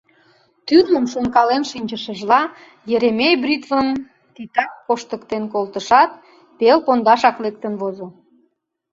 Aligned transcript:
Тӱрлым 0.67 1.05
шонкален 1.13 1.63
шинчышыжла, 1.71 2.41
Еремей 2.95 3.35
бритвым 3.43 3.87
титак 4.35 4.71
коштыктен 4.87 5.43
колтышат, 5.53 6.11
пел 6.57 6.77
пондашак 6.85 7.35
лектын 7.43 7.73
возо... 7.81 8.07